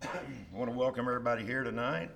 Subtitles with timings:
[0.00, 0.08] I
[0.52, 2.10] want to welcome everybody here tonight.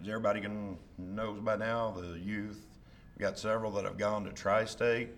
[0.00, 2.64] As everybody can knows by now, the youth,
[3.16, 5.10] we got several that have gone to Tri-State,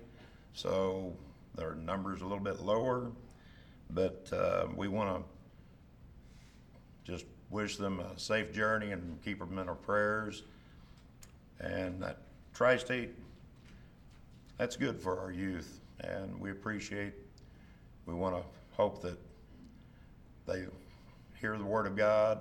[0.52, 1.12] so
[1.54, 3.12] their number's a little bit lower.
[3.90, 5.24] But uh, we want
[7.04, 10.42] to just wish them a safe journey and keep them in our prayers.
[11.60, 12.18] And that
[12.52, 13.10] Tri-State,
[14.58, 17.12] that's good for our youth, and we appreciate.
[18.06, 18.42] We want to
[18.76, 19.18] hope that
[20.46, 20.64] they
[21.40, 22.40] hear the Word of God,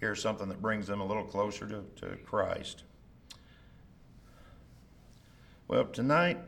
[0.00, 2.82] hear something that brings them a little closer to, to Christ.
[5.68, 6.38] Well, tonight,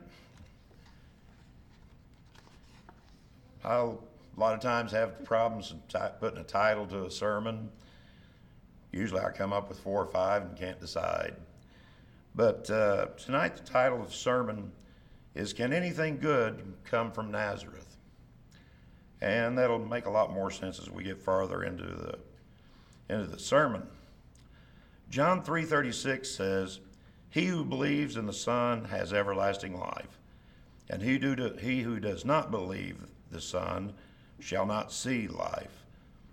[3.65, 4.03] I'll
[4.37, 5.75] a lot of times have problems
[6.21, 7.69] putting a title to a sermon.
[8.93, 11.35] Usually I come up with four or five and can't decide.
[12.37, 14.71] But uh, tonight, the title of the sermon
[15.35, 17.88] is Can Anything Good Come from Nazareth?
[19.21, 22.19] And that'll make a lot more sense as we get farther into the,
[23.09, 23.83] into the sermon.
[25.11, 26.81] John 3:36 says,
[27.31, 30.19] "He who believes in the Son has everlasting life,
[30.89, 33.95] and he, do, he who does not believe the Son
[34.39, 35.85] shall not see life,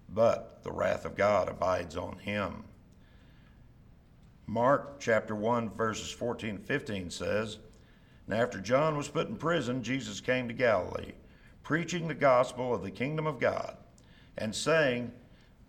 [0.10, 2.66] but the wrath of God abides on him."
[4.46, 7.58] Mark chapter 1 verses 14 and 15 says,
[8.28, 11.14] "Now after John was put in prison, Jesus came to Galilee."
[11.66, 13.76] Preaching the gospel of the kingdom of God,
[14.38, 15.12] and saying,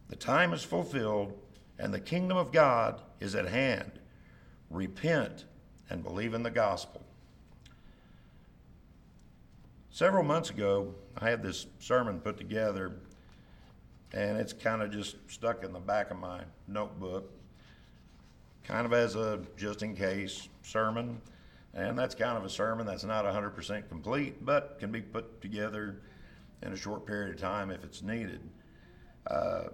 [0.09, 1.33] The time is fulfilled,
[1.79, 3.91] and the kingdom of God is at hand.
[4.71, 5.47] Repent
[5.89, 7.01] and believe in the gospel.
[9.91, 12.93] Several months ago, I had this sermon put together,
[14.13, 17.31] and it's kind of just stuck in the back of my notebook,
[18.65, 21.23] kind of as a just in case sermon.
[21.77, 26.01] And that's kind of a sermon that's not 100% complete, but can be put together
[26.63, 28.41] in a short period of time if it's needed.
[29.27, 29.65] Uh,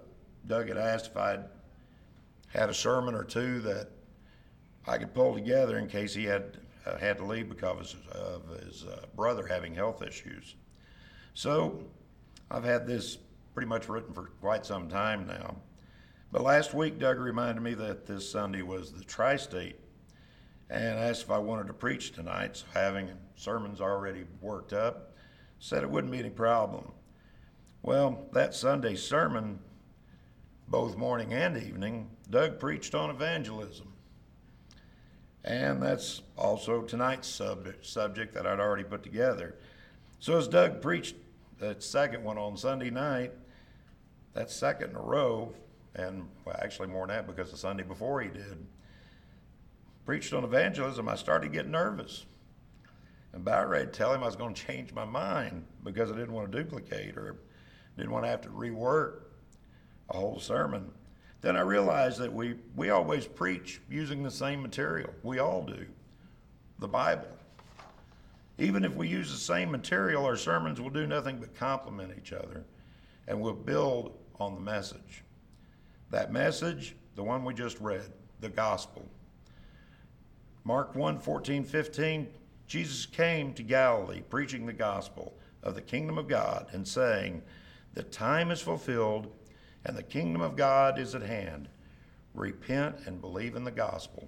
[0.45, 1.45] Doug had asked if I'd
[2.49, 3.87] had a sermon or two that
[4.85, 8.83] I could pull together in case he had uh, had to leave because of his
[8.83, 10.55] uh, brother having health issues.
[11.33, 11.85] So
[12.51, 13.17] I've had this
[13.53, 15.55] pretty much written for quite some time now.
[16.33, 19.79] But last week, Doug reminded me that this Sunday was the Tri State
[20.69, 22.57] and asked if I wanted to preach tonight.
[22.57, 25.13] So, having sermons already worked up,
[25.59, 26.91] said it wouldn't be any problem.
[27.81, 29.59] Well, that Sunday sermon,
[30.67, 33.93] both morning and evening, Doug preached on evangelism.
[35.43, 39.55] And that's also tonight's subject, subject that I'd already put together.
[40.19, 41.15] So, as Doug preached
[41.59, 43.33] that second one on Sunday night,
[44.33, 45.53] that second in a row,
[45.95, 48.65] and well, actually more than that because the Sunday before he did,
[50.05, 52.25] preached on evangelism, I started getting nervous.
[53.33, 56.51] And to tell him I was going to change my mind because I didn't want
[56.51, 57.37] to duplicate or
[57.97, 59.21] didn't want to have to rework
[60.09, 60.91] a whole sermon.
[61.41, 65.09] Then I realized that we, we always preach using the same material.
[65.23, 65.85] We all do.
[66.79, 67.27] The Bible.
[68.59, 72.33] Even if we use the same material, our sermons will do nothing but complement each
[72.33, 72.63] other
[73.27, 75.23] and will build on the message.
[76.11, 79.03] That message, the one we just read, the gospel.
[80.63, 82.27] Mark 1 14, 15,
[82.67, 87.41] Jesus came to Galilee preaching the gospel of the kingdom of God and saying,
[87.93, 89.27] The time is fulfilled
[89.85, 91.67] and the kingdom of God is at hand.
[92.33, 94.27] Repent and believe in the gospel.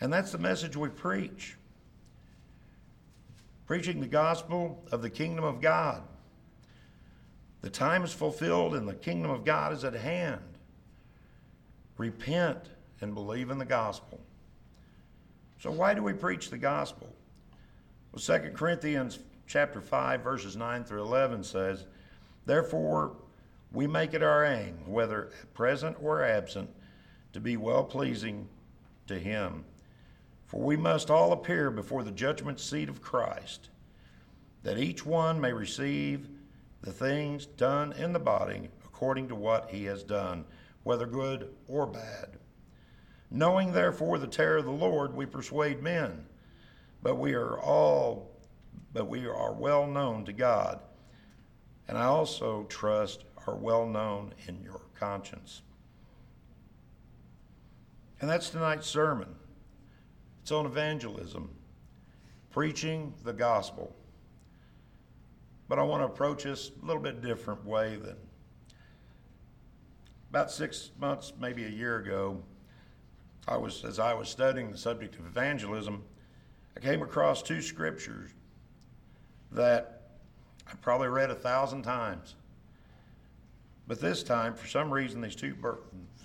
[0.00, 1.56] And that's the message we preach.
[3.66, 6.02] Preaching the gospel of the kingdom of God.
[7.62, 10.42] The time is fulfilled and the kingdom of God is at hand.
[11.96, 12.68] Repent
[13.04, 14.18] and believe in the gospel.
[15.60, 17.14] So why do we preach the gospel?
[18.10, 21.84] Well, 2 Corinthians chapter 5 verses 9 through 11 says,
[22.46, 23.14] "Therefore
[23.70, 26.70] we make it our aim, whether present or absent,
[27.34, 28.48] to be well-pleasing
[29.06, 29.64] to him.
[30.46, 33.68] For we must all appear before the judgment seat of Christ,
[34.62, 36.28] that each one may receive
[36.80, 40.46] the things done in the body according to what he has done,
[40.84, 42.38] whether good or bad."
[43.34, 46.24] Knowing therefore the terror of the Lord, we persuade men,
[47.02, 48.30] but we are all,
[48.92, 50.78] but we are well known to God,
[51.88, 55.62] and I also trust are well known in your conscience.
[58.20, 59.34] And that's tonight's sermon.
[60.42, 61.50] It's on evangelism,
[62.52, 63.96] preaching the gospel.
[65.68, 68.16] But I want to approach this a little bit different way than
[70.30, 72.40] about six months, maybe a year ago.
[73.46, 76.02] I was, as I was studying the subject of evangelism,
[76.76, 78.30] I came across two scriptures
[79.52, 80.02] that
[80.66, 82.34] I probably read a thousand times.
[83.86, 85.54] But this time, for some reason, these two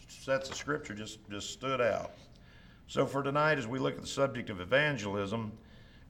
[0.08, 2.12] sets of scripture just, just stood out.
[2.88, 5.52] So for tonight, as we look at the subject of evangelism,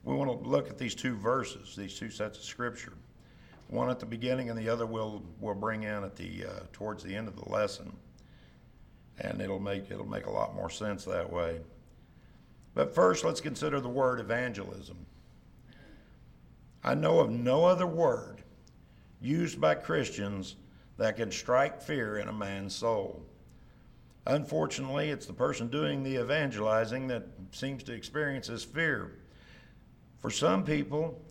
[0.03, 2.93] we want to look at these two verses, these two sets of scripture.
[3.67, 7.03] One at the beginning, and the other we'll we'll bring in at the uh, towards
[7.03, 7.91] the end of the lesson,
[9.21, 11.59] and it'll make it'll make a lot more sense that way.
[12.73, 15.05] But first, let's consider the word evangelism.
[16.83, 18.43] I know of no other word
[19.21, 20.55] used by Christians
[20.97, 23.25] that can strike fear in a man's soul.
[24.27, 29.17] Unfortunately, it's the person doing the evangelizing that seems to experience this fear.
[30.19, 31.21] For some people,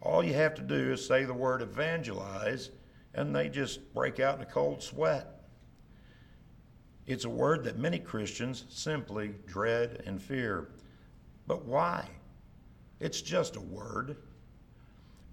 [0.00, 2.70] all you have to do is say the word evangelize,
[3.14, 5.33] and they just break out in a cold sweat.
[7.06, 10.68] It's a word that many Christians simply dread and fear.
[11.46, 12.08] But why?
[13.00, 14.16] It's just a word.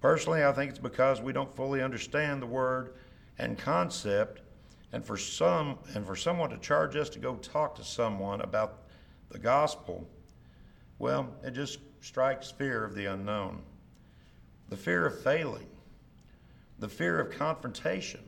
[0.00, 2.94] Personally, I think it's because we don't fully understand the word
[3.38, 4.42] and concept,
[4.92, 8.82] and for some and for someone to charge us to go talk to someone about
[9.30, 10.06] the gospel,
[10.98, 13.62] well, it just strikes fear of the unknown
[14.68, 15.66] the fear of failing,
[16.78, 18.20] the fear of confrontation.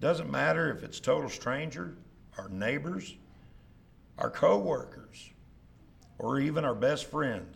[0.00, 1.96] Doesn't matter if it's total stranger,
[2.36, 3.16] our neighbors,
[4.16, 5.30] our coworkers,
[6.18, 7.46] or even our best friend.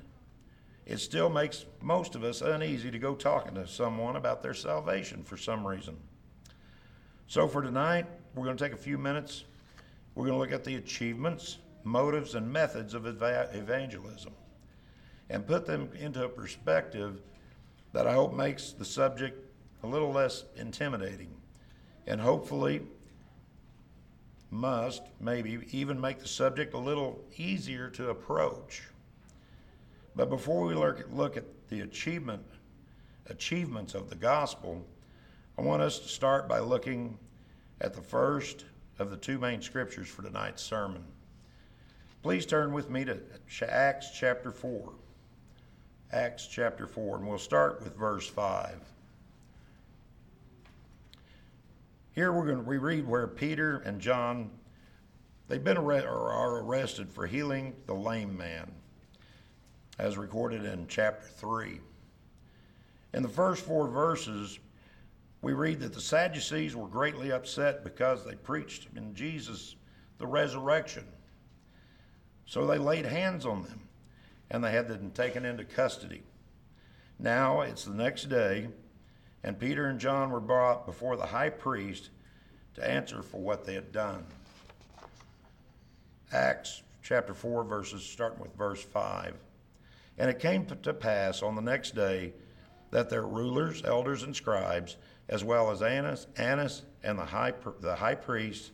[0.85, 5.23] It still makes most of us uneasy to go talking to someone about their salvation
[5.23, 5.97] for some reason.
[7.29, 9.45] So for tonight, we're going to take a few minutes.
[10.15, 14.33] We're going to look at the achievements, motives, and methods of evangelism
[15.31, 17.23] and put them into a perspective
[17.93, 19.39] that I hope makes the subject
[19.85, 21.42] a little less intimidating
[22.07, 22.83] and hopefully
[24.51, 28.83] must maybe even make the subject a little easier to approach.
[30.15, 32.45] But before we look at, the achievement
[33.29, 34.85] achievements of the gospel,
[35.57, 37.17] I want us to start by looking
[37.81, 38.67] at the first
[38.99, 41.03] of the two main scriptures for tonight's sermon.
[42.23, 43.19] Please turn with me to
[43.69, 44.93] Acts chapter 4.
[46.13, 48.79] Acts chapter 4, and we'll start with verse 5.
[52.15, 54.51] Here we're going to we read where Peter and John
[55.49, 58.71] they've been arrested or are arrested for healing the lame man,
[59.99, 61.81] as recorded in chapter 3.
[63.15, 64.59] In the first four verses,
[65.41, 69.77] we read that the Sadducees were greatly upset because they preached in Jesus
[70.19, 71.07] the resurrection.
[72.45, 73.89] So they laid hands on them
[74.51, 76.23] and they had them taken into custody.
[77.19, 78.69] Now it's the next day,
[79.45, 82.11] and Peter and John were brought before the high priest
[82.75, 84.25] to answer for what they had done.
[86.33, 89.35] Acts chapter 4, verses starting with verse 5.
[90.19, 92.33] And it came to pass on the next day
[92.91, 94.97] that their rulers, elders, and scribes,
[95.29, 98.71] as well as Annas, Annas and the high, the high priest,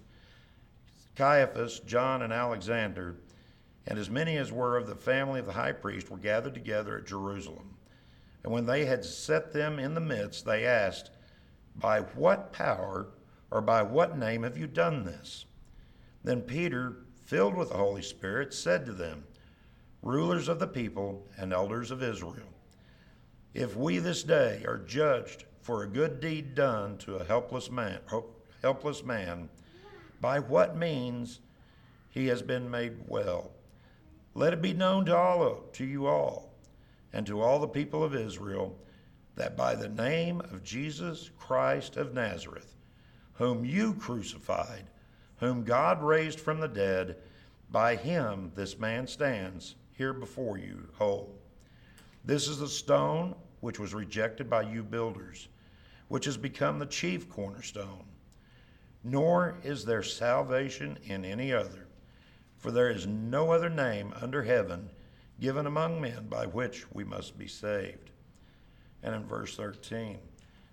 [1.16, 3.16] Caiaphas, John, and Alexander,
[3.86, 6.98] and as many as were of the family of the high priest were gathered together
[6.98, 7.77] at Jerusalem.
[8.48, 11.10] And when they had set them in the midst, they asked,
[11.76, 13.08] By what power
[13.50, 15.44] or by what name have you done this?
[16.24, 16.96] Then Peter,
[17.26, 19.24] filled with the Holy Spirit, said to them,
[20.00, 22.48] Rulers of the people and elders of Israel,
[23.52, 27.98] if we this day are judged for a good deed done to a helpless man,
[28.62, 29.50] helpless man,
[30.22, 31.40] by what means
[32.08, 33.50] he has been made well,
[34.32, 36.47] let it be known to all to you all
[37.12, 38.78] and to all the people of Israel
[39.34, 42.74] that by the name of Jesus Christ of Nazareth,
[43.34, 44.84] whom you crucified,
[45.38, 47.16] whom God raised from the dead,
[47.70, 51.38] by him this man stands here before you whole.
[52.24, 55.48] This is the stone which was rejected by you builders,
[56.08, 58.04] which has become the chief cornerstone.
[59.04, 61.88] Nor is there salvation in any other
[62.58, 64.90] for there is no other name under heaven
[65.40, 68.10] given among men by which we must be saved.
[69.02, 70.18] And in verse 13,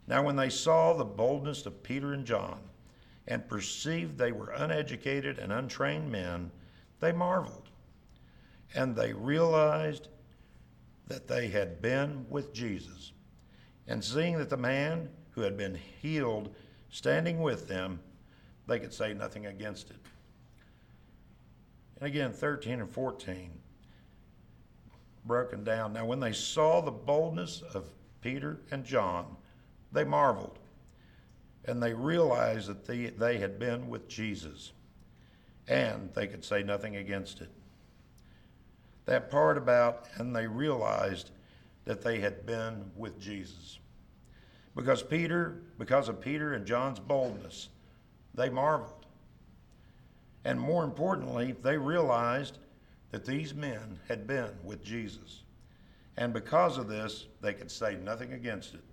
[0.07, 2.59] now when they saw the boldness of Peter and John,
[3.27, 6.51] and perceived they were uneducated and untrained men,
[6.99, 7.69] they marveled.
[8.75, 10.09] And they realized
[11.07, 13.13] that they had been with Jesus.
[13.87, 16.53] And seeing that the man who had been healed
[16.89, 17.99] standing with them,
[18.67, 19.97] they could say nothing against it.
[21.99, 23.51] And again, 13 and 14,
[25.25, 25.93] broken down.
[25.93, 27.85] Now, when they saw the boldness of
[28.21, 29.35] Peter and John,
[29.91, 30.59] they marveled.
[31.65, 34.71] And they realized that they, they had been with Jesus.
[35.67, 37.49] And they could say nothing against it.
[39.05, 41.31] That part about, and they realized
[41.85, 43.79] that they had been with Jesus.
[44.75, 47.69] Because Peter, because of Peter and John's boldness,
[48.33, 49.05] they marveled.
[50.43, 52.59] And more importantly, they realized
[53.15, 55.43] that these men had been with Jesus.
[56.17, 58.83] And because of this, they could say nothing against it.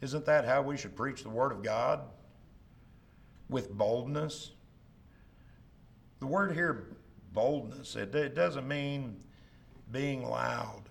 [0.00, 2.02] Isn't that how we should preach the Word of God?
[3.48, 4.52] With boldness?
[6.20, 6.90] The word here,
[7.32, 9.16] boldness, it, it doesn't mean
[9.90, 10.82] being loud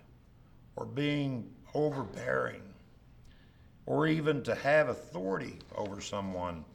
[0.75, 2.63] or being overbearing
[3.85, 6.65] or even to have authority over someone.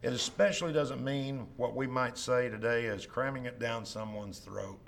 [0.00, 4.78] It especially doesn't mean what we might say today as cramming it down someone's throat.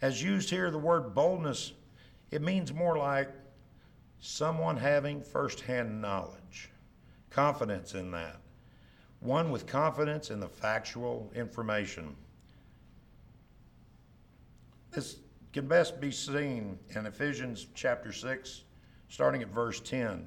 [0.00, 1.72] As used here, the word boldness,
[2.30, 3.30] it means more like
[4.20, 6.70] someone having firsthand knowledge,
[7.30, 8.36] confidence in that,
[9.18, 12.16] one with confidence in the factual information.
[14.92, 15.16] This
[15.52, 18.62] can best be seen in Ephesians chapter 6,
[19.08, 20.26] starting at verse 10,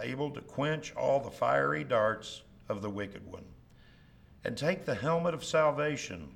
[0.00, 3.44] able to quench all the fiery darts of the wicked one.
[4.44, 6.34] And take the helmet of salvation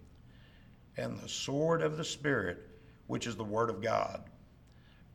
[0.96, 2.68] and the sword of the Spirit,
[3.06, 4.24] which is the Word of God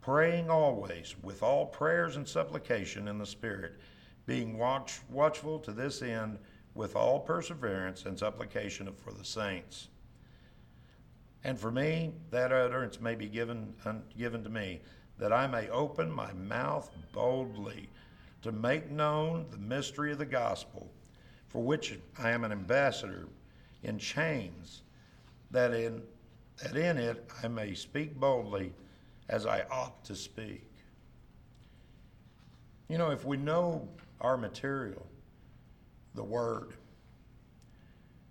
[0.03, 3.79] praying always with all prayers and supplication in the Spirit,
[4.25, 6.37] being watch, watchful to this end
[6.75, 9.87] with all perseverance and supplication for the saints.
[11.45, 14.81] And for me, that utterance may be given, un, given to me,
[15.19, 17.89] that I may open my mouth boldly
[18.43, 20.91] to make known the mystery of the gospel,
[21.47, 23.27] for which I am an ambassador
[23.83, 24.83] in chains,
[25.51, 26.01] that in,
[26.61, 28.73] that in it I may speak boldly
[29.29, 30.69] as I ought to speak.
[32.89, 33.87] You know, if we know
[34.21, 35.05] our material,
[36.15, 36.73] the Word,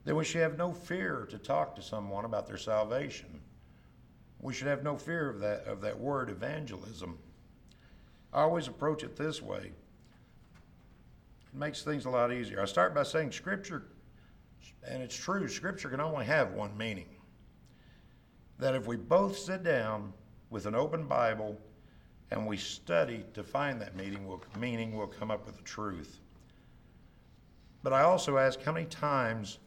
[0.05, 3.41] then we should have no fear to talk to someone about their salvation.
[4.41, 7.19] We should have no fear of that, of that word evangelism.
[8.33, 9.73] I always approach it this way.
[11.53, 12.63] It makes things a lot easier.
[12.63, 13.83] I start by saying Scripture,
[14.87, 17.09] and it's true, Scripture can only have one meaning.
[18.59, 20.13] That if we both sit down
[20.51, 21.59] with an open Bible
[22.31, 26.21] and we study to find that meaning, we'll, meaning, we'll come up with the truth.
[27.83, 29.59] But I also ask how many times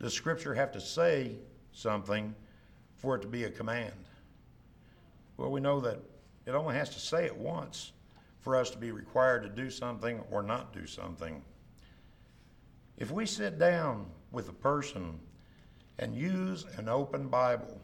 [0.00, 1.36] does Scripture have to say
[1.72, 2.34] something
[2.96, 3.92] for it to be a command?
[5.36, 6.00] Well, we know that
[6.46, 7.92] it only has to say it once
[8.40, 11.42] for us to be required to do something or not do something.
[12.96, 15.18] If we sit down with a person
[15.98, 17.80] and use an open Bible,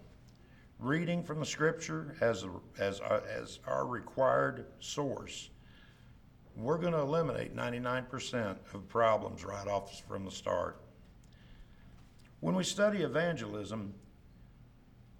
[0.78, 5.50] reading from the scripture as, a, as, a, as our required source,
[6.56, 10.80] we're going to eliminate 99% of problems right off from the start.
[12.40, 13.92] When we study evangelism,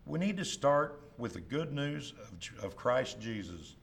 [0.07, 3.77] we need to start with the good news of, of Christ Jesus,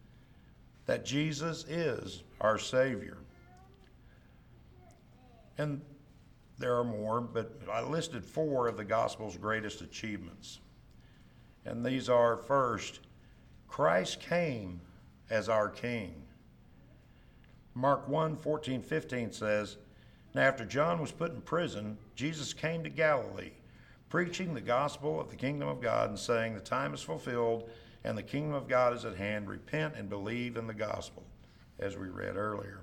[0.85, 3.17] that Jesus is our Savior.
[5.57, 5.81] And
[6.57, 10.59] there are more, but I listed four of the gospel's greatest achievements.
[11.65, 12.99] And these are first,
[13.67, 14.81] Christ came
[15.29, 16.13] as our King.
[17.73, 19.77] Mark 1 14, 15 says,
[20.35, 23.51] Now after John was put in prison, Jesus came to Galilee,
[24.09, 27.69] preaching the gospel of the kingdom of God and saying, The time is fulfilled
[28.03, 29.47] and the kingdom of God is at hand.
[29.47, 31.23] Repent and believe in the gospel,
[31.79, 32.81] as we read earlier.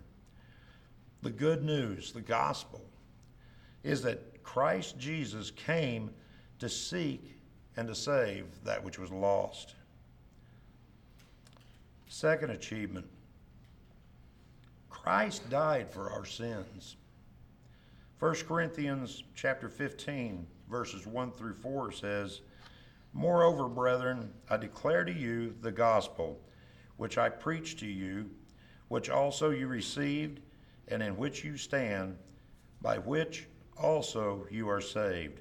[1.23, 2.83] The good news, the gospel,
[3.83, 6.11] is that Christ Jesus came
[6.59, 7.37] to seek
[7.77, 9.75] and to save that which was lost.
[12.09, 13.07] Second achievement
[14.89, 16.97] Christ died for our sins.
[18.19, 22.43] 1 Corinthians chapter 15 verses 1 through 4 says,
[23.13, 26.41] Moreover, brethren, I declare to you the gospel
[26.97, 28.31] which I preached to you,
[28.89, 30.41] which also you received,
[30.89, 32.19] and in which you stand,
[32.83, 35.41] by which also you are saved,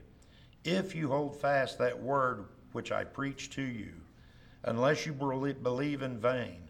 [0.64, 3.94] if you hold fast that word which I preach to you,
[4.64, 6.70] unless you believe in vain.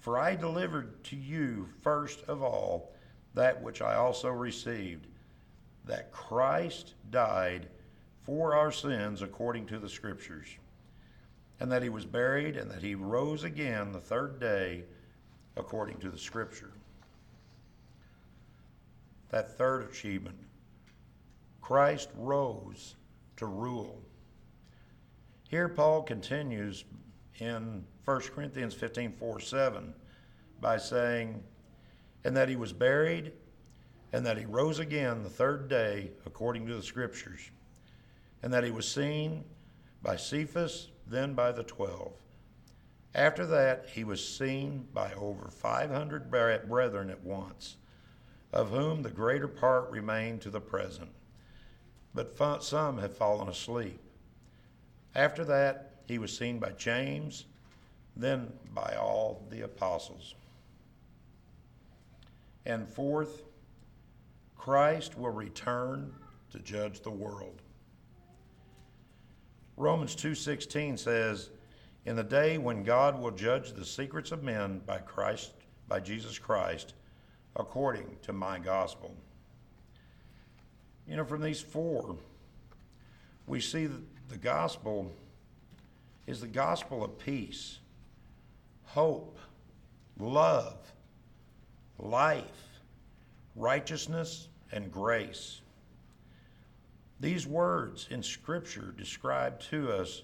[0.00, 2.92] For I delivered to you first of all
[3.34, 5.06] that which I also received,
[5.86, 7.68] that Christ died
[8.24, 10.48] for our sins according to the Scriptures,
[11.60, 14.84] and that he was buried, and that he rose again the third day
[15.56, 16.72] according to the Scripture.
[19.30, 20.38] That third achievement
[21.60, 22.96] Christ rose
[23.36, 24.02] to rule.
[25.48, 26.84] Here, Paul continues
[27.38, 29.94] in 1 Corinthians 15 4 7
[30.60, 31.42] by saying,
[32.24, 33.32] And that he was buried,
[34.12, 37.50] and that he rose again the third day according to the Scriptures,
[38.44, 39.42] and that he was seen
[40.04, 42.12] by Cephas, then by the twelve.
[43.12, 47.76] After that, he was seen by over 500 brethren at once,
[48.52, 51.10] of whom the greater part remain to the present
[52.14, 54.00] but some have fallen asleep.
[55.14, 57.46] After that, he was seen by James,
[58.16, 60.34] then by all the apostles.
[62.64, 63.42] And fourth,
[64.56, 66.14] Christ will return
[66.52, 67.60] to judge the world.
[69.76, 71.50] Romans 2:16 says,
[72.04, 75.52] "In the day when God will judge the secrets of men by Christ
[75.88, 76.94] by Jesus Christ
[77.56, 79.16] according to my gospel."
[81.06, 82.16] You know, from these four,
[83.46, 85.12] we see that the gospel
[86.26, 87.80] is the gospel of peace,
[88.84, 89.38] hope,
[90.18, 90.92] love,
[91.98, 92.80] life,
[93.54, 95.60] righteousness, and grace.
[97.20, 100.22] These words in Scripture describe to us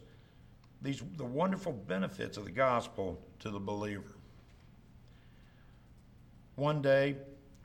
[0.82, 4.16] these, the wonderful benefits of the gospel to the believer.
[6.56, 7.16] One day,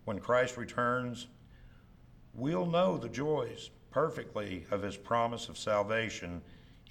[0.05, 1.27] when Christ returns,
[2.33, 6.41] we'll know the joys perfectly of his promise of salvation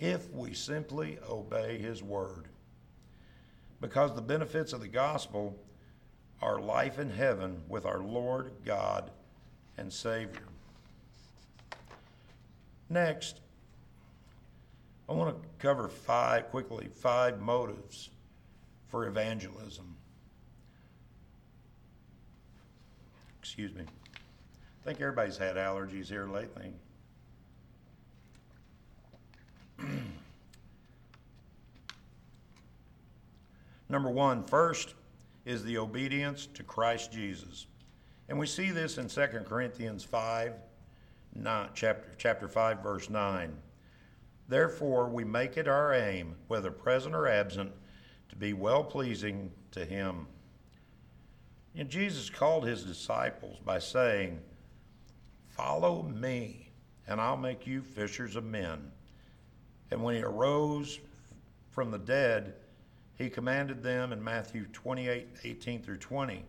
[0.00, 2.48] if we simply obey his word.
[3.80, 5.56] Because the benefits of the gospel
[6.40, 9.10] are life in heaven with our Lord God
[9.76, 10.48] and Savior.
[12.88, 13.40] Next,
[15.08, 18.10] I want to cover five quickly five motives
[18.88, 19.96] for evangelism.
[23.40, 23.82] Excuse me.
[23.82, 26.72] I think everybody's had allergies here lately.
[33.88, 34.94] Number one, first
[35.44, 37.66] is the obedience to Christ Jesus.
[38.28, 40.54] And we see this in 2 Corinthians 5,
[41.34, 43.56] 9, chapter, chapter 5, verse 9.
[44.48, 47.72] Therefore, we make it our aim, whether present or absent,
[48.28, 50.26] to be well pleasing to Him.
[51.74, 54.40] And Jesus called His disciples by saying,
[55.48, 56.72] Follow me,
[57.06, 58.90] and I'll make you fishers of men.
[59.90, 60.98] And when he arose
[61.70, 62.54] from the dead,
[63.16, 66.44] he commanded them in Matthew 28 18 through 20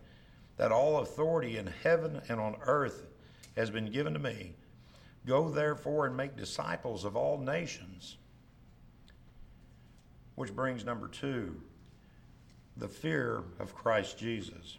[0.58, 3.06] that all authority in heaven and on earth
[3.56, 4.56] has been given to me.
[5.26, 8.18] Go therefore and make disciples of all nations.
[10.36, 11.62] Which brings number two
[12.78, 14.78] the fear of Christ Jesus.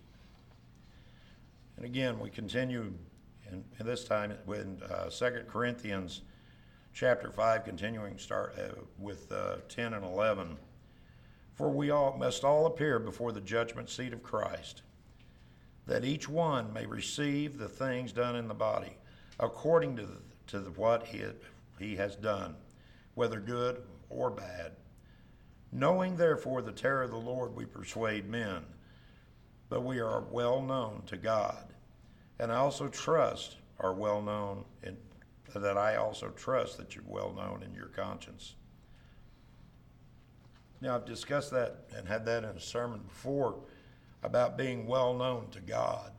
[1.77, 2.93] And again, we continue
[3.51, 6.23] and, this time in uh, 2 Corinthians
[6.93, 10.57] chapter 5, continuing start uh, with uh, 10 and 11.
[11.55, 14.83] For we all must all appear before the judgment seat of Christ,
[15.87, 18.97] that each one may receive the things done in the body
[19.39, 21.23] according to, the, to what he,
[21.79, 22.55] he has done,
[23.15, 24.73] whether good or bad.
[25.73, 28.63] Knowing therefore the terror of the Lord, we persuade men,
[29.69, 31.73] but we are well known to God
[32.39, 34.97] and I also trust are well known in
[35.55, 38.55] that I also trust that you're well known in your conscience.
[40.83, 43.61] Now I've discussed that and had that in a sermon before
[44.23, 46.11] about being well known to God.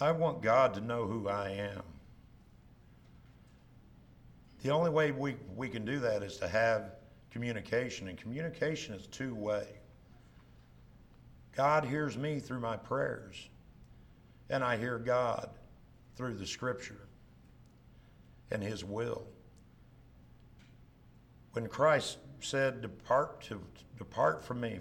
[0.00, 1.82] I want God to know who I am.
[4.62, 6.92] The only way we, we can do that is to have
[7.30, 9.66] communication, and communication is two way.
[11.56, 13.48] God hears me through my prayers,
[14.48, 15.50] and I hear God
[16.16, 17.08] through the scripture
[18.50, 19.26] and his will.
[21.52, 23.60] When Christ said, Depart to
[23.98, 24.80] depart from me,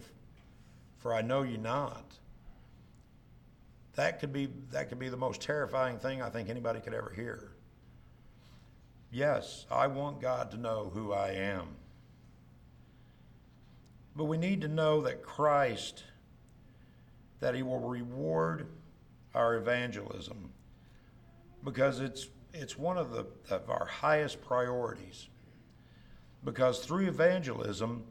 [0.98, 2.18] for I know you not.
[4.00, 7.12] That could be that could be the most terrifying thing I think anybody could ever
[7.14, 7.52] hear.
[9.12, 11.68] Yes, I want God to know who I am.
[14.16, 16.06] But we need to know that Christ
[17.42, 18.68] that He will reward
[19.36, 20.54] our evangelism
[21.66, 25.28] because it's, it's one of, the, of our highest priorities.
[26.46, 28.06] Because through evangelism,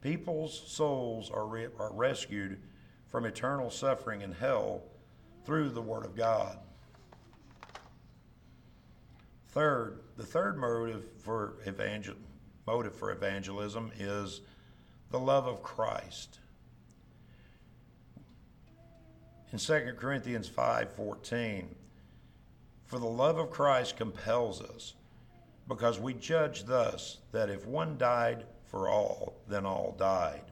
[0.00, 2.60] people's souls are, re- are rescued
[3.08, 4.84] from eternal suffering in hell
[5.44, 6.58] through the Word of God.
[9.48, 12.16] Third, the third motive for evangel-
[12.66, 14.40] motive for evangelism is
[15.10, 16.40] the love of Christ.
[19.52, 21.76] In 2 Corinthians 5:14,
[22.84, 24.94] for the love of Christ compels us,
[25.68, 30.50] because we judge thus that if one died for all, then all died.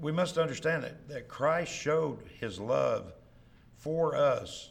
[0.00, 3.12] We must understand that, that Christ showed his love
[3.84, 4.70] for us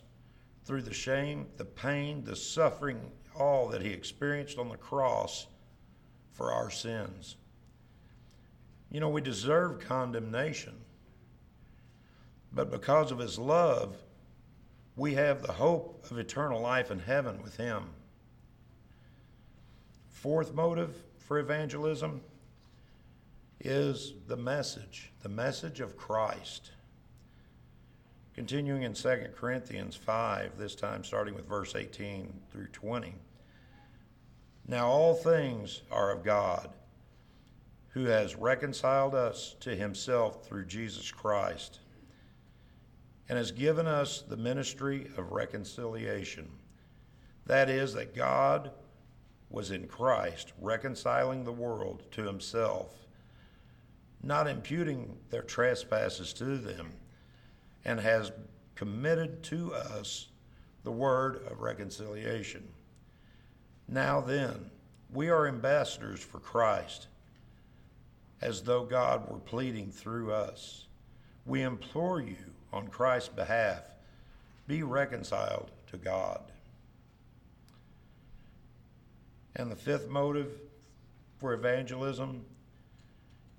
[0.66, 3.00] through the shame, the pain, the suffering,
[3.38, 5.46] all that he experienced on the cross
[6.32, 7.36] for our sins.
[8.90, 10.74] You know, we deserve condemnation,
[12.52, 13.98] but because of his love,
[14.96, 17.84] we have the hope of eternal life in heaven with him.
[20.10, 22.20] Fourth motive for evangelism
[23.60, 26.72] is the message, the message of Christ.
[28.34, 33.14] Continuing in 2 Corinthians 5, this time starting with verse 18 through 20.
[34.68, 36.72] Now all things are of God,
[37.90, 41.82] who has reconciled us to himself through Jesus Christ,
[43.30, 46.50] and has given us the ministry of reconciliation.
[47.46, 48.72] That is, that God
[49.52, 52.96] was in Christ, reconciling the world to himself,
[54.24, 56.94] not imputing their trespasses to them
[57.86, 58.32] and has
[58.76, 60.28] committed to us
[60.84, 62.68] the word of reconciliation.
[63.88, 64.70] Now then,
[65.14, 67.08] we are ambassadors for Christ,
[68.42, 70.86] as though God were pleading through us.
[71.46, 72.36] We implore you
[72.72, 73.84] on Christ's behalf,
[74.68, 76.42] be reconciled to God.
[79.56, 80.60] And the fifth motive
[81.38, 82.44] for evangelism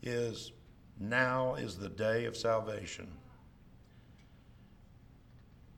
[0.03, 0.53] is
[0.99, 3.07] now is the day of salvation.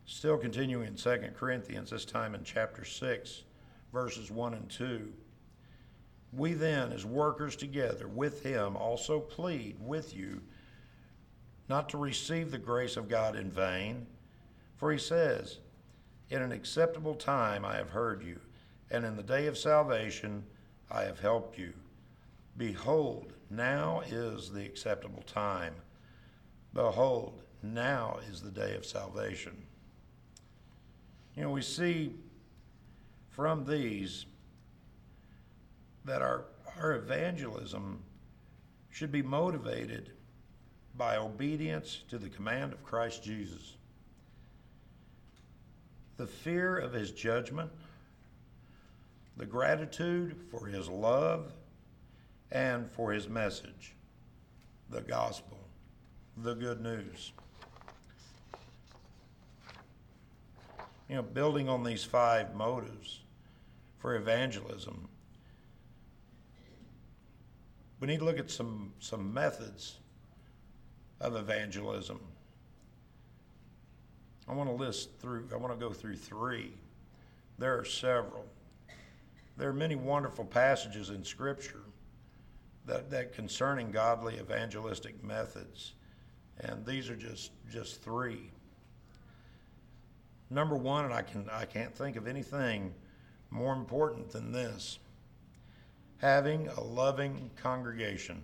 [0.09, 3.43] Still continuing in 2 Corinthians, this time in chapter 6,
[3.93, 5.13] verses 1 and 2.
[6.33, 10.43] We then, as workers together with him, also plead with you
[11.69, 14.07] not to receive the grace of God in vain.
[14.77, 15.59] For he says,
[16.31, 18.39] In an acceptable time I have heard you,
[18.93, 20.45] and in the day of salvation
[20.89, 21.73] I have helped you.
[22.57, 25.75] Behold, now is the acceptable time.
[26.73, 29.67] Behold, now is the day of salvation.
[31.37, 32.15] You know, we see
[33.31, 34.25] from these
[36.07, 36.45] that our,
[36.81, 38.03] our evangelism
[38.91, 40.13] should be motivated
[40.97, 43.77] by obedience to the command of Christ Jesus.
[46.17, 47.71] The fear of his judgment,
[49.37, 51.53] the gratitude for his love
[52.51, 53.95] and for his message,
[54.89, 55.59] the gospel,
[56.39, 57.33] the good news.
[61.09, 63.21] You know, building on these five motives
[63.99, 65.09] for evangelism,
[68.01, 69.99] we need to look at some, some methods
[71.21, 72.21] of evangelism.
[74.49, 76.73] I want to list through, I want to go through three.
[77.59, 78.45] There are several.
[79.57, 81.83] There are many wonderful passages in Scripture
[82.85, 85.95] that, that concerning godly evangelistic methods,
[86.61, 88.51] and these are just, just three.
[90.51, 92.95] Number one, and I can I can't think of anything
[93.51, 94.99] more important than this.
[96.19, 98.43] Having a loving congregation.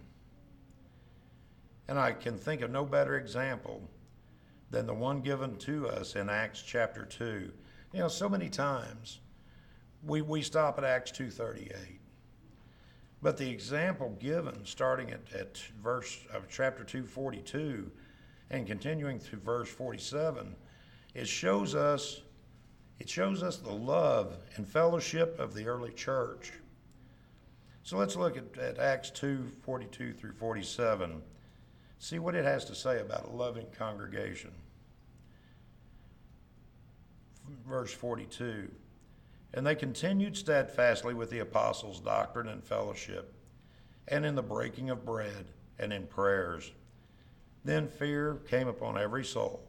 [1.89, 3.83] And I can think of no better example
[4.71, 7.53] than the one given to us in Acts chapter 2.
[7.93, 9.21] You know, so many times
[10.03, 11.75] we, we stop at Acts 2.38.
[13.21, 17.91] But the example given starting at, at verse of chapter 242
[18.51, 20.57] and continuing through verse 47
[21.15, 22.23] it shows us
[22.99, 26.53] it shows us the love and fellowship of the early church.
[27.83, 31.21] So let's look at, at Acts 2 42 through 47.
[31.99, 34.53] See what it has to say about a loving congregation.
[37.67, 38.71] Verse 42
[39.55, 43.35] And they continued steadfastly with the apostles' doctrine and fellowship,
[44.07, 45.47] and in the breaking of bread,
[45.81, 46.71] and in prayers.
[47.65, 49.69] Then fear came upon every soul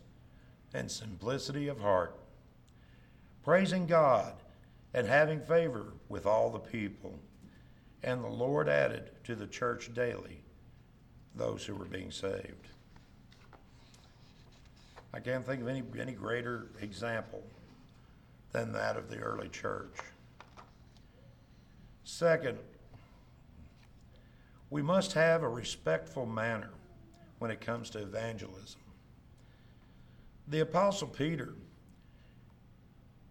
[0.73, 2.15] and simplicity of heart,
[3.43, 4.33] praising God
[4.93, 7.19] and having favor with all the people.
[8.03, 10.41] And the Lord added to the church daily
[11.35, 12.67] those who were being saved.
[15.13, 17.43] I can't think of any, any greater example
[18.51, 19.95] than that of the early church.
[22.03, 22.57] Second,
[24.69, 26.71] we must have a respectful manner
[27.39, 28.80] when it comes to evangelism.
[30.51, 31.55] The Apostle Peter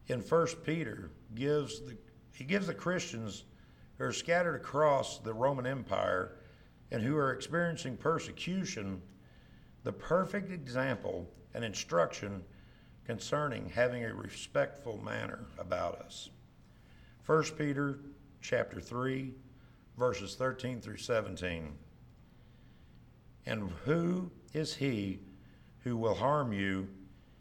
[0.07, 1.95] in 1 Peter gives the,
[2.33, 3.45] he gives the Christians
[3.99, 6.39] who are scattered across the Roman Empire
[6.91, 9.03] and who are experiencing persecution
[9.85, 12.43] the perfect example and instruction
[13.05, 16.31] concerning having a respectful manner about us.
[17.27, 17.99] 1 Peter
[18.41, 19.35] chapter 3
[19.99, 21.75] verses 13 through 17.
[23.45, 25.21] And who is he
[25.81, 26.89] who will harm you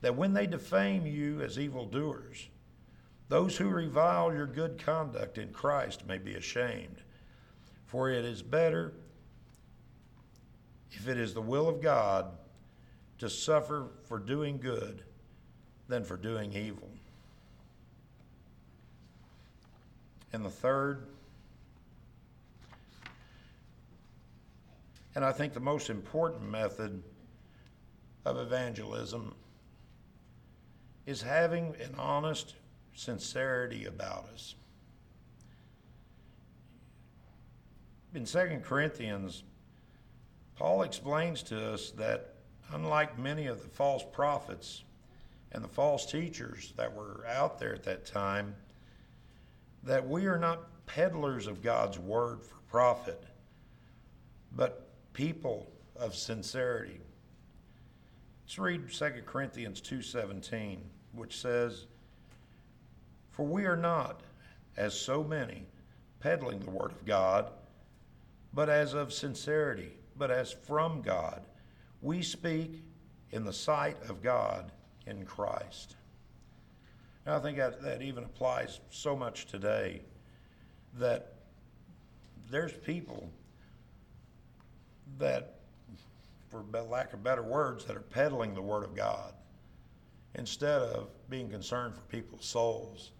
[0.00, 2.48] that when they defame you as evildoers,
[3.28, 7.02] those who revile your good conduct in Christ may be ashamed.
[7.86, 8.92] For it is better,
[10.92, 12.26] if it is the will of God,
[13.18, 15.02] to suffer for doing good
[15.88, 16.88] than for doing evil.
[20.32, 21.06] And the third,
[25.14, 27.02] and I think the most important method
[28.24, 29.34] of evangelism
[31.08, 32.54] is having an honest
[32.94, 34.56] sincerity about us.
[38.14, 39.42] In 2 Corinthians,
[40.56, 42.34] Paul explains to us that
[42.74, 44.84] unlike many of the false prophets,
[45.52, 48.54] and the false teachers that were out there at that time
[49.84, 53.24] that we are not peddlers of God's word for profit,
[54.54, 57.00] but people of sincerity.
[58.44, 61.86] Let's read 2 Corinthians 2:17, which says,
[63.30, 64.22] "For we are not,
[64.76, 65.66] as so many,
[66.20, 67.50] peddling the word of God,
[68.52, 71.42] but as of sincerity, but as from God,
[72.00, 72.82] we speak
[73.30, 74.72] in the sight of God
[75.06, 75.96] in Christ.
[77.26, 80.00] And I think that, that even applies so much today
[80.94, 81.34] that
[82.50, 83.30] there's people
[85.18, 85.58] that,
[86.50, 89.34] for lack of better words, that are peddling the Word of God
[90.34, 93.12] instead of being concerned for people's souls.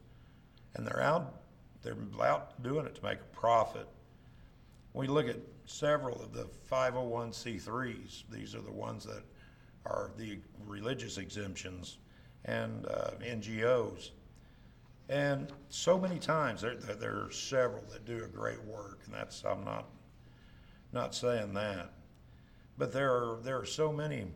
[0.75, 1.41] And they're out,
[1.83, 3.89] they're out doing it to make a profit.
[4.93, 9.23] We look at several of the 501c3s, these are the ones that
[9.87, 11.99] are the religious exemptions
[12.45, 14.11] and uh, NGOs.
[15.09, 19.15] And so many times there, there, there, are several that do a great work, and
[19.15, 19.87] that's I'm not
[20.93, 21.93] not saying that,
[22.77, 24.27] but there are there are so many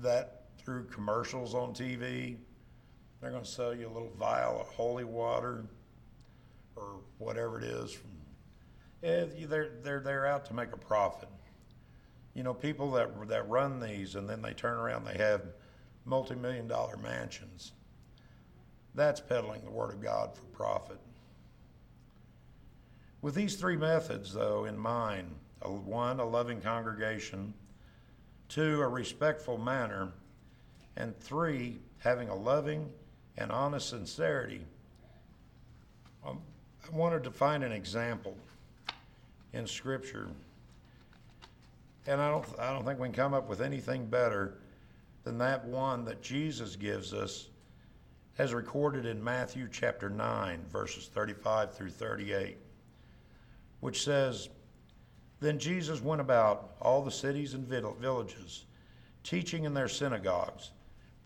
[0.00, 0.37] that
[0.68, 2.36] through commercials on TV,
[3.22, 5.64] they're going to sell you a little vial of holy water
[6.76, 7.90] or whatever it is.
[7.94, 8.10] From,
[9.02, 11.30] eh, they're they're they're out to make a profit
[12.34, 15.42] you know, people that that run these and then they turn around, they have
[16.04, 17.72] multi-million dollar mansions.
[18.94, 21.00] That's peddling the word of God for profit.
[23.22, 27.54] With these three methods, though, in mind one, a loving congregation,
[28.48, 30.12] two, a respectful manner,
[30.98, 32.90] and three, having a loving
[33.38, 34.60] and honest sincerity.
[36.26, 36.40] Um,
[36.86, 38.36] I wanted to find an example
[39.54, 40.28] in Scripture
[42.08, 44.54] and I don't, I don't think we can come up with anything better
[45.24, 47.48] than that one that Jesus gives us
[48.38, 52.56] as recorded in Matthew chapter 9, verses 35 through 38,
[53.80, 54.48] which says,
[55.40, 58.64] Then Jesus went about all the cities and villages,
[59.22, 60.70] teaching in their synagogues,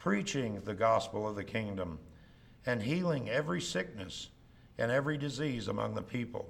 [0.02, 1.96] preaching the gospel of the kingdom,
[2.66, 4.30] and healing every sickness
[4.76, 6.44] and every disease among the people.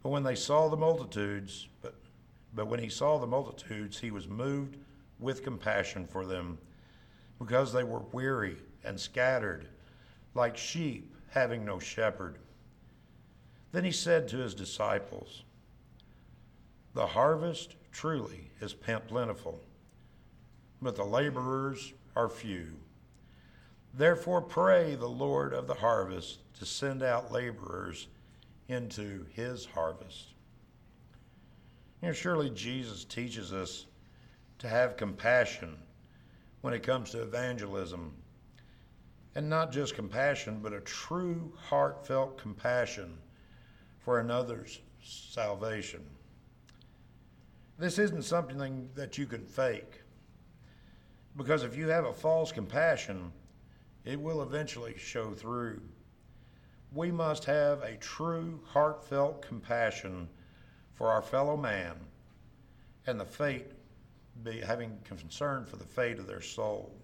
[0.00, 1.96] But when they saw the multitudes, but
[2.54, 4.76] but when he saw the multitudes, he was moved
[5.18, 6.56] with compassion for them,
[7.40, 9.66] because they were weary and scattered,
[10.34, 12.38] like sheep having no shepherd.
[13.72, 15.42] Then he said to his disciples,
[16.94, 19.60] The harvest truly is plentiful,
[20.80, 22.66] but the laborers are few.
[23.94, 28.08] Therefore, pray the Lord of the harvest to send out laborers
[28.68, 30.34] into his harvest.
[32.02, 33.86] You know, surely Jesus teaches us
[34.58, 35.78] to have compassion
[36.60, 38.12] when it comes to evangelism.
[39.34, 43.16] And not just compassion, but a true heartfelt compassion
[43.98, 46.04] for another's salvation.
[47.78, 49.99] This isn't something that you can fake.
[51.36, 53.32] Because if you have a false compassion,
[54.04, 55.80] it will eventually show through.
[56.92, 60.28] We must have a true, heartfelt compassion
[60.92, 61.94] for our fellow man
[63.06, 63.66] and the fate,
[64.42, 66.94] be having concern for the fate of their soul.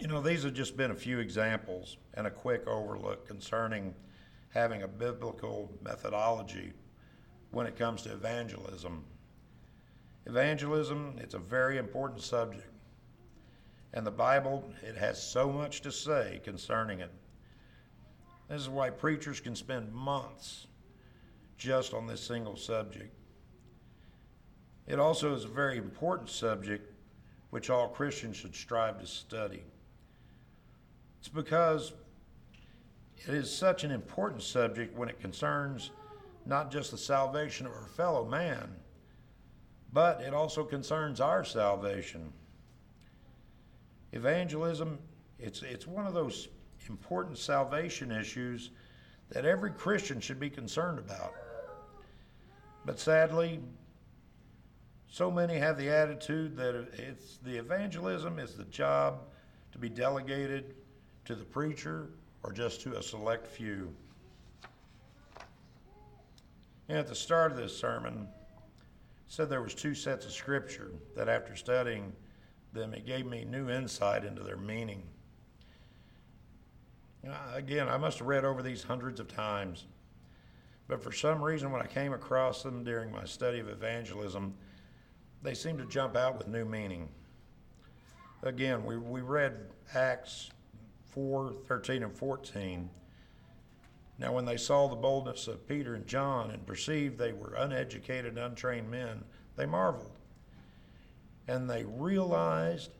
[0.00, 3.94] You know, these have just been a few examples and a quick overlook concerning
[4.48, 6.72] having a biblical methodology
[7.50, 9.04] when it comes to evangelism.
[10.26, 12.68] Evangelism, it's a very important subject.
[13.94, 17.10] And the Bible, it has so much to say concerning it.
[18.48, 20.66] This is why preachers can spend months
[21.56, 23.14] just on this single subject.
[24.86, 26.92] It also is a very important subject
[27.50, 29.62] which all Christians should strive to study.
[31.20, 31.92] It's because
[33.16, 35.90] it is such an important subject when it concerns
[36.46, 38.74] not just the salvation of our fellow man,
[39.92, 42.32] but it also concerns our salvation.
[44.12, 44.98] Evangelism,
[45.38, 46.48] it's, it's one of those
[46.88, 48.70] important salvation issues
[49.30, 51.34] that every Christian should be concerned about.
[52.84, 53.60] But sadly,
[55.08, 59.20] so many have the attitude that it's the evangelism is the job
[59.72, 60.74] to be delegated
[61.26, 62.08] to the preacher
[62.42, 63.94] or just to a select few.
[66.88, 68.26] And at the start of this sermon,
[69.32, 72.12] said there was two sets of scripture that after studying
[72.74, 75.02] them, it gave me new insight into their meaning.
[77.54, 79.86] Again, I must have read over these hundreds of times,
[80.86, 84.52] but for some reason, when I came across them during my study of evangelism,
[85.42, 87.08] they seemed to jump out with new meaning.
[88.42, 89.54] Again, we, we read
[89.94, 90.50] Acts
[91.06, 92.90] 4 13 and 14.
[94.22, 98.38] Now, when they saw the boldness of Peter and John and perceived they were uneducated,
[98.38, 99.24] untrained men,
[99.56, 100.12] they marveled
[101.48, 102.92] and they realized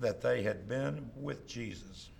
[0.00, 2.10] that they had been with Jesus.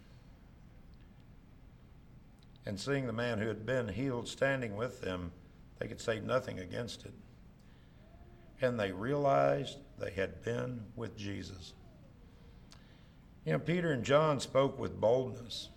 [2.64, 5.32] And seeing the man who had been healed standing with them,
[5.78, 7.12] they could say nothing against it.
[8.60, 11.74] And they realized they had been with Jesus.
[13.44, 15.70] You know, Peter and John spoke with boldness.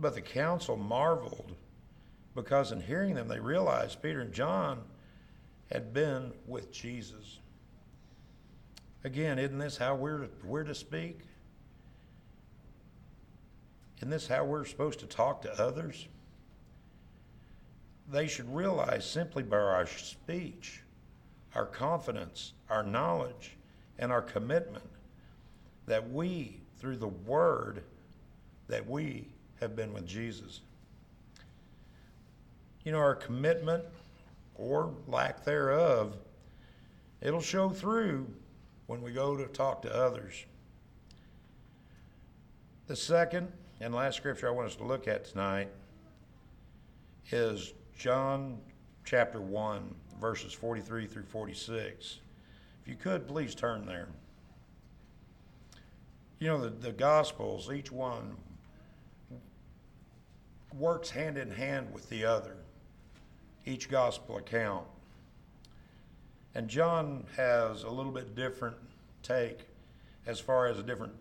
[0.00, 1.54] But the council marveled
[2.34, 4.82] because in hearing them, they realized Peter and John
[5.70, 7.38] had been with Jesus.
[9.04, 11.20] Again, isn't this how we're we're to speak?
[13.98, 16.08] Isn't this how we're supposed to talk to others?
[18.10, 20.82] They should realize simply by our speech,
[21.54, 23.56] our confidence, our knowledge,
[23.98, 24.84] and our commitment
[25.86, 27.82] that we, through the Word,
[28.68, 30.60] that we have been with Jesus.
[32.84, 33.84] You know, our commitment
[34.54, 36.16] or lack thereof,
[37.20, 38.26] it'll show through
[38.86, 40.44] when we go to talk to others.
[42.86, 45.68] The second and last scripture I want us to look at tonight
[47.32, 48.58] is John
[49.04, 52.18] chapter 1, verses 43 through 46.
[52.82, 54.08] If you could, please turn there.
[56.38, 58.36] You know, the, the Gospels, each one
[60.78, 62.56] works hand in hand with the other
[63.66, 64.86] each gospel account.
[66.54, 68.76] And John has a little bit different
[69.22, 69.60] take
[70.26, 71.14] as far as a different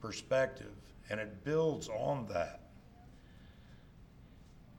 [0.00, 0.72] perspective,
[1.10, 2.60] and it builds on that.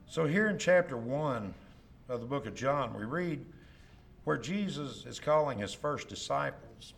[0.08, 1.54] So, here in chapter 1
[2.10, 3.44] of the book of John, we read
[4.24, 6.94] where Jesus is calling his first disciples.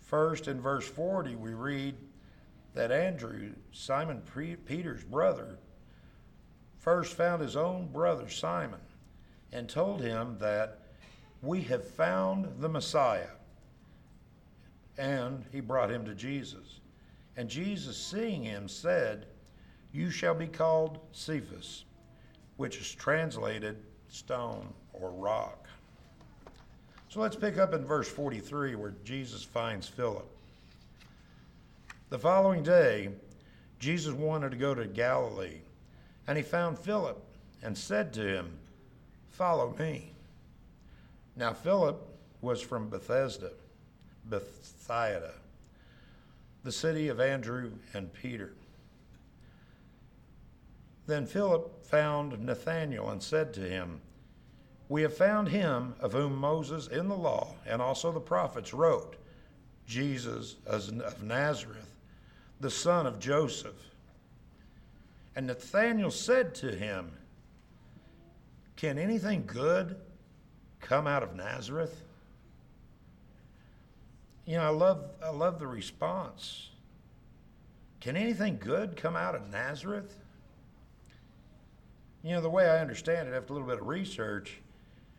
[0.00, 1.94] First, in verse 40, we read
[2.74, 4.22] that Andrew, Simon
[4.66, 5.58] Peter's brother,
[6.84, 8.80] first found his own brother Simon
[9.52, 10.80] and told him that
[11.40, 13.30] we have found the Messiah.
[14.98, 16.80] And he brought him to Jesus.
[17.38, 19.26] And Jesus, seeing him, said,
[19.92, 21.84] You shall be called Cephas,
[22.58, 23.78] which is translated
[24.08, 25.66] stone or rock.
[27.08, 30.28] So let's pick up in verse 43 where Jesus finds Philip.
[32.10, 33.08] The following day,
[33.78, 35.60] Jesus wanted to go to Galilee,
[36.26, 37.22] and he found Philip
[37.62, 38.58] and said to him,
[39.28, 40.12] Follow me.
[41.36, 42.00] Now, Philip
[42.40, 43.50] was from Bethesda,
[44.26, 45.32] Bethsaida,
[46.62, 48.52] the city of Andrew and Peter.
[51.06, 54.00] Then Philip found Nathanael and said to him,
[54.88, 59.16] We have found him of whom Moses in the law and also the prophets wrote,
[59.86, 61.90] Jesus of Nazareth,
[62.60, 63.93] the son of Joseph.
[65.36, 67.12] And Nathanael said to him,
[68.76, 69.96] Can anything good
[70.80, 72.02] come out of Nazareth?
[74.46, 76.70] You know, I love I love the response.
[78.00, 80.14] Can anything good come out of Nazareth?
[82.22, 84.60] You know, the way I understand it after a little bit of research,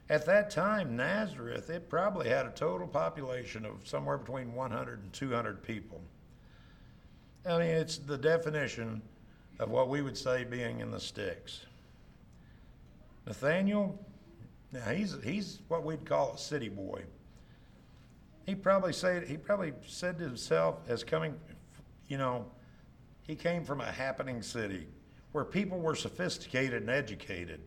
[0.09, 5.13] at that time, Nazareth, it probably had a total population of somewhere between 100 and
[5.13, 5.99] 200 people.
[7.47, 9.01] I mean, it's the definition
[9.59, 11.65] of what we would say being in the sticks.
[13.25, 13.97] Nathanael,
[14.71, 17.03] now he's, he's what we'd call a city boy.
[18.45, 21.35] He probably said he probably said to himself as coming,
[22.07, 22.45] you know,
[23.23, 24.87] he came from a happening city
[25.31, 27.59] where people were sophisticated and educated.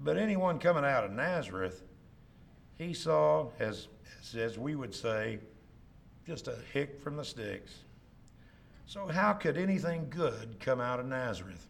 [0.00, 1.82] But anyone coming out of Nazareth,
[2.76, 3.88] he saw, as,
[4.36, 5.38] as we would say,
[6.26, 7.72] just a hick from the sticks.
[8.86, 11.66] So, how could anything good come out of Nazareth?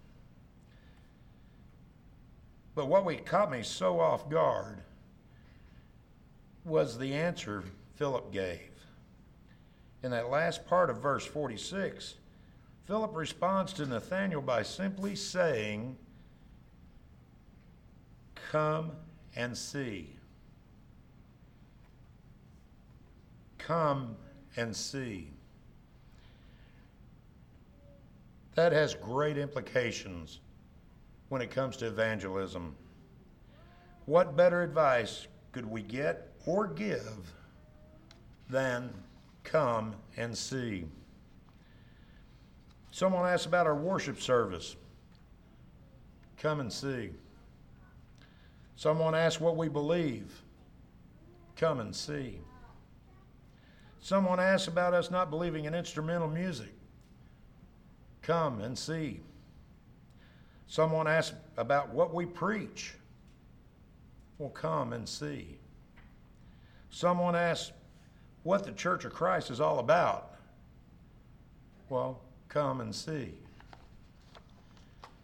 [2.75, 4.79] But what we caught me so off guard
[6.65, 7.63] was the answer
[7.97, 8.71] Philip gave.
[10.03, 12.15] In that last part of verse 46,
[12.87, 15.97] Philip responds to Nathanael by simply saying,
[18.51, 18.93] Come
[19.37, 20.11] and see.
[23.59, 24.17] Come
[24.57, 25.31] and see.
[28.55, 30.41] That has great implications
[31.29, 32.77] when it comes to evangelism.
[34.07, 37.33] What better advice could we get or give
[38.51, 38.93] than
[39.45, 40.85] come and see?
[42.91, 44.77] Someone asked about our worship service.
[46.37, 47.11] Come and see.
[48.77, 50.43] Someone asked what we believe.
[51.57, 52.41] Come and see.
[54.01, 56.75] Someone asked about us not believing in instrumental music.
[58.23, 59.21] Come and see.
[60.69, 62.95] Someone asked about what we preach.
[64.39, 65.59] Well, come and see.
[66.91, 67.73] Someone asked
[68.43, 70.37] what the Church of Christ is all about.
[71.89, 73.35] Well, come and see.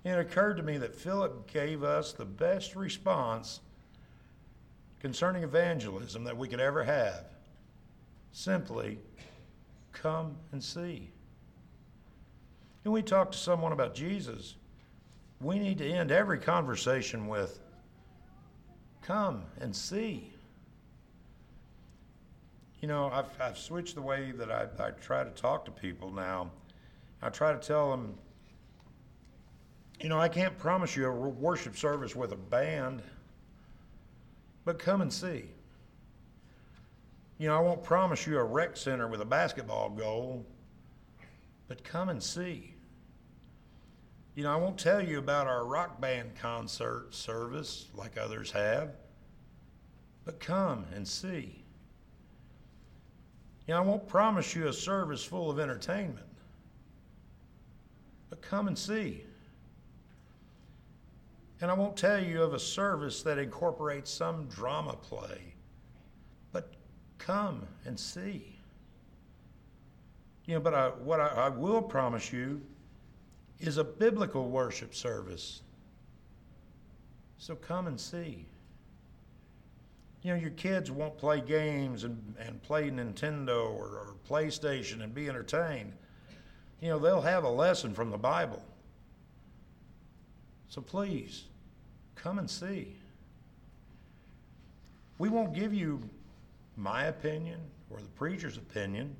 [0.05, 3.61] It occurred to me that Philip gave us the best response
[5.01, 7.24] concerning evangelism that we could ever have.
[8.32, 8.99] Simply,
[9.92, 11.11] come and see.
[12.89, 14.55] When we talk to someone about Jesus,
[15.43, 17.61] we need to end every conversation with,
[19.03, 20.32] come and see.
[22.80, 26.11] You know, I've, I've switched the way that I, I try to talk to people
[26.11, 26.51] now.
[27.20, 28.14] I try to tell them,
[30.01, 33.03] you know, I can't promise you a worship service with a band,
[34.64, 35.45] but come and see.
[37.36, 40.47] You know, I won't promise you a rec center with a basketball goal,
[41.68, 42.76] but come and see.
[44.39, 48.91] You know, I won't tell you about our rock band concert service like others have,
[50.24, 51.64] but come and see.
[53.66, 56.28] You know, I won't promise you a service full of entertainment,
[58.30, 59.24] but come and see.
[61.61, 65.53] And I won't tell you of a service that incorporates some drama play,
[66.53, 66.74] but
[67.18, 68.57] come and see.
[70.45, 72.62] You know, but I, what I, I will promise you
[73.61, 75.62] is a biblical worship service.
[77.38, 78.46] So come and see.
[80.22, 85.14] You know, your kids won't play games and, and play Nintendo or, or PlayStation and
[85.14, 85.92] be entertained
[86.80, 88.62] you know, they'll have a lesson from the Bible.
[90.68, 91.44] So please,
[92.14, 92.94] come and see.
[95.18, 96.00] We won't give you
[96.76, 97.59] my opinion
[97.90, 99.16] or the preacher's opinion.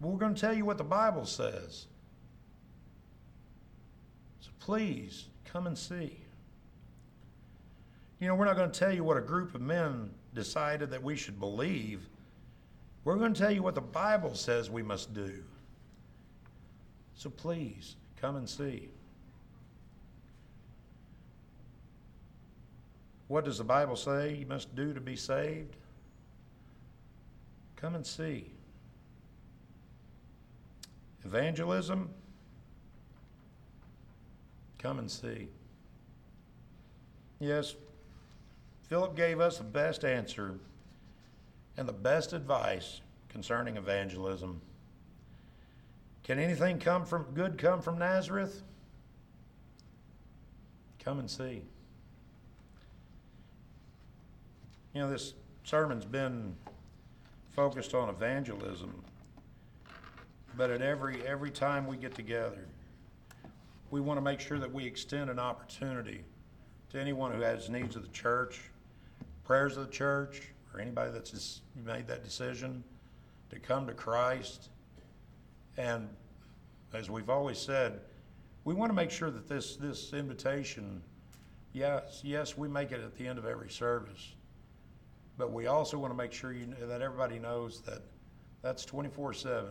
[0.00, 1.86] We're going to tell you what the Bible says.
[4.60, 6.18] Please, come and see.
[8.20, 11.02] You know, we're not going to tell you what a group of men decided that
[11.02, 12.06] we should believe.
[13.04, 15.42] We're going to tell you what the Bible says we must do.
[17.14, 18.90] So please come and see.
[23.28, 25.76] What does the Bible say you must do to be saved?
[27.76, 28.50] Come and see.
[31.24, 32.10] Evangelism?
[34.80, 35.48] Come and see.
[37.38, 37.74] Yes,
[38.88, 40.54] Philip gave us the best answer
[41.76, 44.62] and the best advice concerning evangelism.
[46.24, 48.62] Can anything come from good come from Nazareth?
[51.04, 51.62] Come and see.
[54.94, 56.56] You know, this sermon's been
[57.50, 59.04] focused on evangelism,
[60.56, 62.66] but at every every time we get together,
[63.90, 66.24] we want to make sure that we extend an opportunity
[66.90, 68.60] to anyone who has needs of the church,
[69.44, 72.84] prayers of the church, or anybody that's made that decision
[73.50, 74.68] to come to Christ.
[75.76, 76.08] And
[76.94, 78.00] as we've always said,
[78.64, 81.02] we want to make sure that this this invitation,
[81.72, 84.34] yes, yes, we make it at the end of every service,
[85.38, 88.02] but we also want to make sure you, that everybody knows that
[88.62, 89.70] that's 24/7.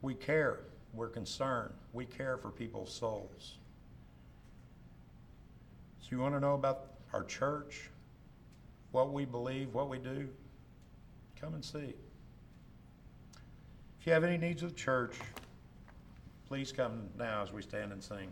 [0.00, 0.60] We care.
[0.92, 1.72] We're concerned.
[1.92, 3.58] We care for people's souls.
[6.00, 7.90] So you want to know about our church,
[8.90, 10.28] what we believe, what we do?
[11.40, 11.94] Come and see.
[14.00, 15.16] If you have any needs of the church,
[16.48, 18.28] please come now as we stand and sing.